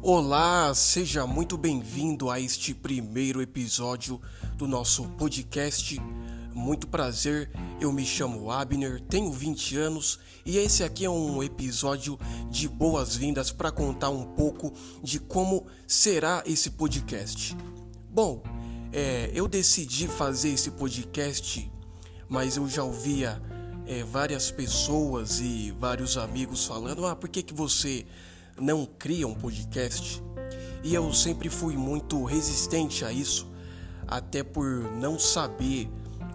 Olá, 0.00 0.72
seja 0.76 1.26
muito 1.26 1.58
bem-vindo 1.58 2.30
a 2.30 2.38
este 2.38 2.72
primeiro 2.72 3.42
episódio 3.42 4.20
do 4.56 4.68
nosso 4.68 5.08
podcast. 5.18 6.00
Muito 6.54 6.86
prazer, 6.86 7.50
eu 7.80 7.92
me 7.92 8.06
chamo 8.06 8.48
Abner, 8.48 9.00
tenho 9.00 9.32
20 9.32 9.76
anos 9.76 10.20
e 10.46 10.56
esse 10.56 10.84
aqui 10.84 11.04
é 11.04 11.10
um 11.10 11.42
episódio 11.42 12.16
de 12.48 12.68
boas-vindas 12.68 13.50
para 13.50 13.72
contar 13.72 14.10
um 14.10 14.22
pouco 14.22 14.72
de 15.02 15.18
como 15.18 15.66
será 15.84 16.44
esse 16.46 16.70
podcast. 16.70 17.56
Bom, 18.08 18.40
é, 18.92 19.32
eu 19.34 19.48
decidi 19.48 20.06
fazer 20.06 20.50
esse 20.50 20.70
podcast, 20.70 21.68
mas 22.28 22.56
eu 22.56 22.68
já 22.68 22.84
ouvia 22.84 23.42
é, 23.84 24.04
várias 24.04 24.48
pessoas 24.48 25.40
e 25.40 25.74
vários 25.76 26.16
amigos 26.16 26.66
falando: 26.66 27.04
ah, 27.04 27.16
por 27.16 27.28
que, 27.28 27.42
que 27.42 27.54
você 27.54 28.06
não 28.60 28.86
cria 28.86 29.26
um 29.26 29.34
podcast. 29.34 30.22
E 30.82 30.94
eu 30.94 31.12
sempre 31.12 31.48
fui 31.48 31.76
muito 31.76 32.24
resistente 32.24 33.04
a 33.04 33.12
isso, 33.12 33.50
até 34.06 34.42
por 34.42 34.66
não 34.92 35.18
saber 35.18 35.90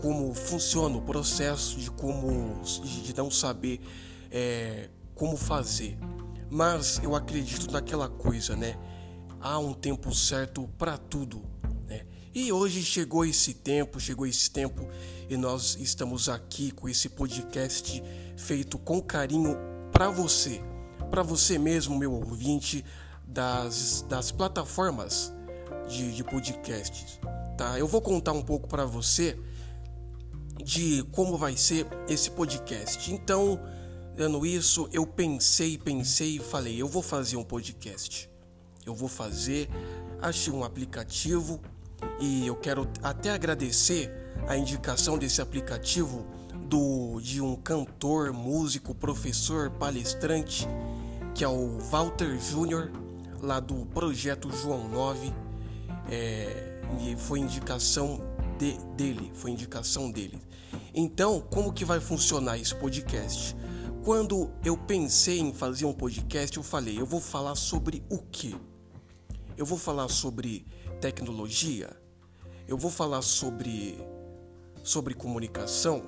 como 0.00 0.32
funciona 0.34 0.96
o 0.96 1.02
processo, 1.02 1.78
de 1.78 1.90
como 1.90 2.60
de 3.02 3.16
não 3.16 3.30
saber 3.30 3.80
é, 4.30 4.90
como 5.14 5.36
fazer. 5.36 5.98
Mas 6.50 7.00
eu 7.02 7.14
acredito 7.14 7.70
naquela 7.72 8.08
coisa, 8.08 8.54
né? 8.54 8.78
Há 9.40 9.58
um 9.58 9.72
tempo 9.72 10.14
certo 10.14 10.68
para 10.78 10.96
tudo, 10.96 11.42
né? 11.86 12.04
E 12.34 12.52
hoje 12.52 12.82
chegou 12.82 13.24
esse 13.24 13.54
tempo, 13.54 13.98
chegou 13.98 14.26
esse 14.26 14.50
tempo 14.50 14.86
e 15.28 15.36
nós 15.36 15.76
estamos 15.80 16.28
aqui 16.28 16.70
com 16.70 16.88
esse 16.88 17.08
podcast 17.08 18.02
feito 18.36 18.78
com 18.78 19.00
carinho 19.00 19.56
para 19.90 20.10
você 20.10 20.62
para 21.10 21.22
você 21.22 21.58
mesmo, 21.58 21.98
meu 21.98 22.12
ouvinte, 22.12 22.84
das, 23.26 24.04
das 24.08 24.30
plataformas 24.30 25.32
de, 25.88 26.12
de 26.12 26.24
podcasts. 26.24 27.18
Tá? 27.56 27.78
Eu 27.78 27.86
vou 27.86 28.00
contar 28.00 28.32
um 28.32 28.42
pouco 28.42 28.68
para 28.68 28.84
você 28.84 29.38
de 30.62 31.02
como 31.12 31.36
vai 31.36 31.56
ser 31.56 31.86
esse 32.08 32.30
podcast. 32.30 33.12
Então, 33.12 33.60
dando 34.14 34.44
isso, 34.44 34.88
eu 34.92 35.06
pensei, 35.06 35.78
pensei 35.78 36.36
e 36.36 36.38
falei: 36.38 36.80
eu 36.80 36.88
vou 36.88 37.02
fazer 37.02 37.36
um 37.36 37.44
podcast. 37.44 38.30
Eu 38.84 38.94
vou 38.94 39.08
fazer, 39.08 39.68
achei 40.20 40.52
um 40.52 40.62
aplicativo 40.62 41.60
e 42.20 42.46
eu 42.46 42.54
quero 42.54 42.88
até 43.02 43.30
agradecer 43.30 44.10
a 44.46 44.56
indicação 44.56 45.18
desse 45.18 45.40
aplicativo 45.40 46.24
do 46.66 47.20
de 47.20 47.40
um 47.40 47.56
cantor, 47.56 48.32
músico, 48.32 48.94
professor, 48.94 49.70
palestrante 49.70 50.68
que 51.36 51.44
é 51.44 51.48
o 51.48 51.78
Walter 51.78 52.38
Júnior, 52.40 52.90
lá 53.42 53.60
do 53.60 53.84
Projeto 53.86 54.50
João 54.50 54.88
9. 54.88 55.30
É, 56.10 56.80
e 57.02 57.14
foi 57.14 57.40
indicação 57.40 58.22
de, 58.58 58.78
dele, 58.96 59.30
foi 59.34 59.50
indicação 59.50 60.10
dele. 60.10 60.40
Então, 60.94 61.42
como 61.42 61.74
que 61.74 61.84
vai 61.84 62.00
funcionar 62.00 62.58
esse 62.58 62.74
podcast? 62.74 63.54
Quando 64.02 64.50
eu 64.64 64.78
pensei 64.78 65.38
em 65.38 65.52
fazer 65.52 65.84
um 65.84 65.92
podcast, 65.92 66.56
eu 66.56 66.62
falei, 66.62 66.98
eu 66.98 67.04
vou 67.04 67.20
falar 67.20 67.54
sobre 67.54 68.02
o 68.08 68.16
que? 68.16 68.56
Eu 69.58 69.66
vou 69.66 69.76
falar 69.76 70.08
sobre 70.08 70.64
tecnologia? 71.02 71.94
Eu 72.66 72.78
vou 72.78 72.90
falar 72.90 73.20
sobre 73.20 73.98
sobre 74.82 75.12
comunicação? 75.12 76.02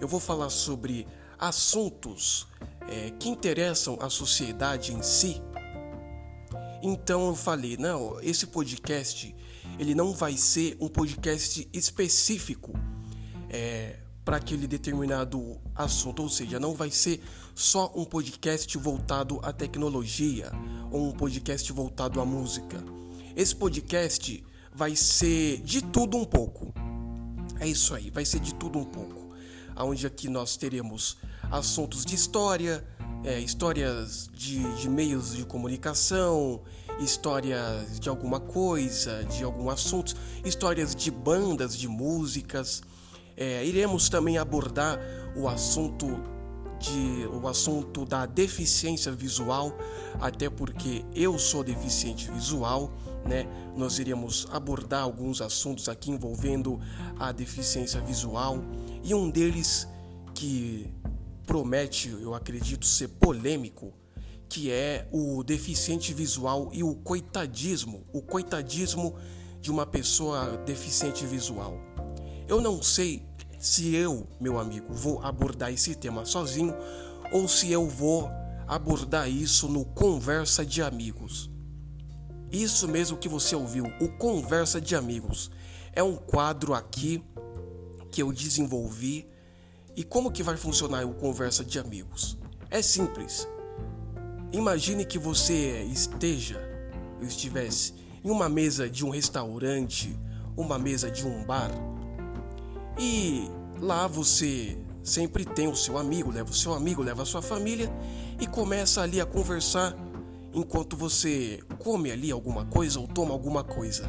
Eu 0.00 0.08
vou 0.08 0.20
falar 0.20 0.50
sobre 0.50 1.06
assuntos 1.38 2.46
é, 2.88 3.10
que 3.10 3.28
interessam 3.28 3.98
a 4.00 4.10
sociedade 4.10 4.92
em 4.92 5.02
si. 5.02 5.40
Então 6.82 7.28
eu 7.28 7.34
falei, 7.34 7.76
não, 7.76 8.20
esse 8.20 8.46
podcast 8.46 9.34
ele 9.78 9.94
não 9.94 10.12
vai 10.12 10.36
ser 10.36 10.76
um 10.80 10.88
podcast 10.88 11.68
específico 11.72 12.72
é, 13.48 13.96
para 14.24 14.36
aquele 14.36 14.66
determinado 14.66 15.60
assunto, 15.74 16.22
ou 16.22 16.28
seja, 16.28 16.60
não 16.60 16.74
vai 16.74 16.90
ser 16.90 17.22
só 17.54 17.92
um 17.94 18.04
podcast 18.04 18.76
voltado 18.78 19.38
à 19.42 19.52
tecnologia 19.52 20.50
ou 20.90 21.08
um 21.08 21.12
podcast 21.12 21.70
voltado 21.72 22.20
à 22.20 22.24
música. 22.24 22.82
Esse 23.36 23.54
podcast 23.54 24.44
vai 24.74 24.96
ser 24.96 25.60
de 25.62 25.82
tudo 25.82 26.16
um 26.16 26.24
pouco. 26.24 26.72
É 27.60 27.66
isso 27.66 27.94
aí, 27.94 28.10
vai 28.10 28.24
ser 28.24 28.40
de 28.40 28.54
tudo 28.54 28.78
um 28.78 28.84
pouco. 28.84 29.23
Onde 29.76 30.06
aqui 30.06 30.28
nós 30.28 30.56
teremos 30.56 31.16
assuntos 31.50 32.04
de 32.04 32.14
história, 32.14 32.84
é, 33.24 33.38
histórias 33.40 34.28
de, 34.32 34.60
de 34.76 34.88
meios 34.88 35.34
de 35.34 35.44
comunicação, 35.44 36.60
histórias 37.00 37.98
de 37.98 38.08
alguma 38.08 38.38
coisa, 38.38 39.24
de 39.24 39.42
algum 39.42 39.70
assunto, 39.70 40.14
histórias 40.44 40.94
de 40.94 41.10
bandas, 41.10 41.76
de 41.76 41.88
músicas. 41.88 42.82
É, 43.36 43.64
iremos 43.64 44.08
também 44.08 44.38
abordar 44.38 45.00
o 45.36 45.48
assunto 45.48 46.06
de 46.78 47.26
o 47.32 47.48
assunto 47.48 48.04
da 48.04 48.26
deficiência 48.26 49.10
visual, 49.12 49.76
até 50.20 50.50
porque 50.50 51.04
eu 51.14 51.38
sou 51.38 51.64
deficiente 51.64 52.30
visual, 52.30 52.92
né? 53.24 53.46
Nós 53.76 53.98
iremos 53.98 54.46
abordar 54.52 55.02
alguns 55.02 55.40
assuntos 55.40 55.88
aqui 55.88 56.10
envolvendo 56.10 56.78
a 57.18 57.32
deficiência 57.32 58.00
visual 58.00 58.58
e 59.04 59.14
um 59.14 59.30
deles 59.30 59.86
que 60.34 60.90
promete, 61.46 62.08
eu 62.08 62.34
acredito, 62.34 62.86
ser 62.86 63.08
polêmico, 63.08 63.92
que 64.48 64.70
é 64.70 65.06
o 65.12 65.42
deficiente 65.42 66.14
visual 66.14 66.70
e 66.72 66.82
o 66.82 66.94
coitadismo, 66.94 68.06
o 68.12 68.22
coitadismo 68.22 69.14
de 69.60 69.70
uma 69.70 69.84
pessoa 69.84 70.56
deficiente 70.64 71.26
visual. 71.26 71.78
Eu 72.48 72.60
não 72.60 72.82
sei 72.82 73.22
se 73.58 73.94
eu, 73.94 74.26
meu 74.40 74.58
amigo, 74.58 74.92
vou 74.92 75.22
abordar 75.22 75.70
esse 75.70 75.94
tema 75.94 76.24
sozinho 76.24 76.74
ou 77.30 77.46
se 77.46 77.70
eu 77.70 77.86
vou 77.86 78.30
abordar 78.66 79.28
isso 79.28 79.68
no 79.68 79.84
Conversa 79.84 80.64
de 80.64 80.82
Amigos. 80.82 81.50
Isso 82.50 82.88
mesmo 82.88 83.18
que 83.18 83.28
você 83.28 83.54
ouviu, 83.54 83.84
o 84.00 84.08
Conversa 84.08 84.80
de 84.80 84.96
Amigos. 84.96 85.50
É 85.92 86.02
um 86.02 86.16
quadro 86.16 86.72
aqui 86.72 87.22
que 88.14 88.22
eu 88.22 88.32
desenvolvi 88.32 89.28
e 89.96 90.04
como 90.04 90.30
que 90.30 90.40
vai 90.40 90.56
funcionar 90.56 91.04
o 91.04 91.14
conversa 91.14 91.64
de 91.64 91.80
amigos? 91.80 92.38
É 92.70 92.80
simples. 92.80 93.48
Imagine 94.52 95.04
que 95.04 95.18
você 95.18 95.82
esteja, 95.82 96.60
eu 97.20 97.26
estivesse 97.26 97.92
em 98.22 98.30
uma 98.30 98.48
mesa 98.48 98.88
de 98.88 99.04
um 99.04 99.10
restaurante, 99.10 100.16
uma 100.56 100.78
mesa 100.78 101.10
de 101.10 101.26
um 101.26 101.42
bar, 101.42 101.72
e 102.96 103.50
lá 103.80 104.06
você 104.06 104.78
sempre 105.02 105.44
tem 105.44 105.66
o 105.66 105.74
seu 105.74 105.98
amigo, 105.98 106.30
leva 106.30 106.50
o 106.50 106.54
seu 106.54 106.72
amigo, 106.72 107.02
leva 107.02 107.24
a 107.24 107.26
sua 107.26 107.42
família 107.42 107.92
e 108.40 108.46
começa 108.46 109.02
ali 109.02 109.20
a 109.20 109.26
conversar 109.26 109.92
enquanto 110.52 110.96
você 110.96 111.58
come 111.80 112.12
ali 112.12 112.30
alguma 112.30 112.64
coisa 112.64 113.00
ou 113.00 113.08
toma 113.08 113.32
alguma 113.32 113.64
coisa. 113.64 114.08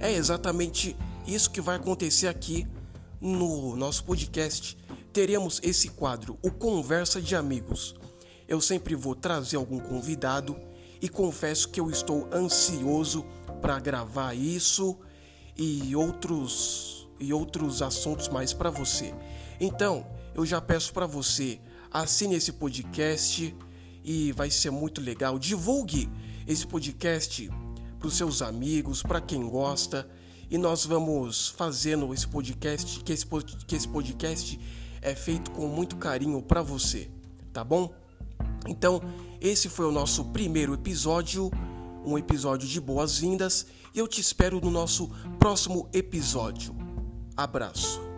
É 0.00 0.12
exatamente 0.12 0.96
isso 1.24 1.52
que 1.52 1.60
vai 1.60 1.76
acontecer 1.76 2.26
aqui 2.26 2.66
no 3.24 3.74
nosso 3.74 4.04
podcast 4.04 4.76
teremos 5.10 5.58
esse 5.62 5.88
quadro, 5.88 6.38
o 6.42 6.50
Conversa 6.50 7.22
de 7.22 7.34
Amigos. 7.34 7.94
Eu 8.46 8.60
sempre 8.60 8.94
vou 8.94 9.14
trazer 9.14 9.56
algum 9.56 9.80
convidado 9.80 10.54
e 11.00 11.08
confesso 11.08 11.70
que 11.70 11.80
eu 11.80 11.88
estou 11.90 12.28
ansioso 12.30 13.24
para 13.62 13.80
gravar 13.80 14.34
isso 14.34 14.98
e 15.56 15.96
outros 15.96 17.08
e 17.18 17.32
outros 17.32 17.80
assuntos 17.80 18.28
mais 18.28 18.52
para 18.52 18.68
você. 18.68 19.14
Então, 19.58 20.06
eu 20.34 20.44
já 20.44 20.60
peço 20.60 20.92
para 20.92 21.06
você, 21.06 21.58
assine 21.90 22.34
esse 22.34 22.52
podcast 22.52 23.56
e 24.04 24.32
vai 24.32 24.50
ser 24.50 24.70
muito 24.70 25.00
legal. 25.00 25.38
Divulgue 25.38 26.10
esse 26.46 26.66
podcast 26.66 27.50
para 27.98 28.08
os 28.08 28.18
seus 28.18 28.42
amigos, 28.42 29.02
para 29.02 29.22
quem 29.22 29.48
gosta, 29.48 30.06
e 30.50 30.58
nós 30.58 30.84
vamos 30.84 31.48
fazendo 31.48 32.12
esse 32.12 32.26
podcast, 32.26 33.00
que 33.00 33.12
esse, 33.12 33.26
que 33.66 33.76
esse 33.76 33.88
podcast 33.88 34.60
é 35.02 35.14
feito 35.14 35.50
com 35.50 35.66
muito 35.68 35.96
carinho 35.96 36.40
para 36.42 36.62
você, 36.62 37.10
tá 37.52 37.62
bom? 37.62 37.92
Então, 38.66 39.00
esse 39.40 39.68
foi 39.68 39.86
o 39.86 39.92
nosso 39.92 40.24
primeiro 40.26 40.74
episódio, 40.74 41.50
um 42.04 42.16
episódio 42.16 42.68
de 42.68 42.80
boas-vindas, 42.80 43.66
e 43.94 43.98
eu 43.98 44.08
te 44.08 44.20
espero 44.20 44.60
no 44.60 44.70
nosso 44.70 45.08
próximo 45.38 45.88
episódio. 45.92 46.74
Abraço. 47.36 48.13